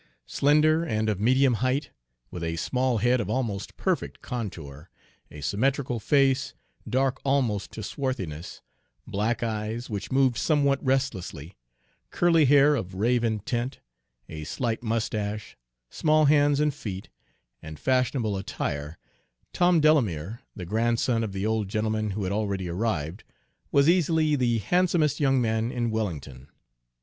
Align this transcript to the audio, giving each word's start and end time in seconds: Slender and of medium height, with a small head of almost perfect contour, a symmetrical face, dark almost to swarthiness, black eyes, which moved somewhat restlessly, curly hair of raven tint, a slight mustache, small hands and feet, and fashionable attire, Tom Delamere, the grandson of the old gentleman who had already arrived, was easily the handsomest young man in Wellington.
Slender 0.25 0.83
and 0.83 1.09
of 1.09 1.19
medium 1.19 1.53
height, 1.61 1.91
with 2.31 2.43
a 2.43 2.55
small 2.55 2.97
head 2.97 3.21
of 3.21 3.29
almost 3.29 3.77
perfect 3.77 4.19
contour, 4.23 4.89
a 5.29 5.41
symmetrical 5.41 5.99
face, 5.99 6.55
dark 6.89 7.21
almost 7.23 7.71
to 7.73 7.83
swarthiness, 7.83 8.61
black 9.05 9.43
eyes, 9.43 9.91
which 9.91 10.11
moved 10.11 10.37
somewhat 10.37 10.83
restlessly, 10.83 11.55
curly 12.09 12.45
hair 12.45 12.73
of 12.75 12.95
raven 12.95 13.41
tint, 13.41 13.79
a 14.27 14.43
slight 14.43 14.81
mustache, 14.81 15.55
small 15.91 16.25
hands 16.25 16.59
and 16.59 16.73
feet, 16.73 17.09
and 17.61 17.77
fashionable 17.79 18.35
attire, 18.37 18.97
Tom 19.53 19.79
Delamere, 19.79 20.39
the 20.55 20.65
grandson 20.65 21.23
of 21.23 21.31
the 21.31 21.45
old 21.45 21.69
gentleman 21.69 22.09
who 22.09 22.23
had 22.23 22.31
already 22.33 22.67
arrived, 22.67 23.23
was 23.71 23.87
easily 23.87 24.35
the 24.35 24.57
handsomest 24.57 25.19
young 25.19 25.39
man 25.39 25.71
in 25.71 25.91
Wellington. 25.91 26.47